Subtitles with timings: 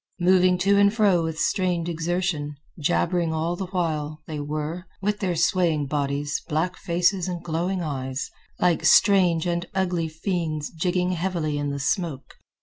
[0.19, 5.35] Moving to and fro with strained exertion, jabbering all the while, they were, with their
[5.35, 11.69] swaying bodies, black faces, and glowing eyes, like strange and ugly fiends jigging heavily in
[11.69, 12.35] the smoke.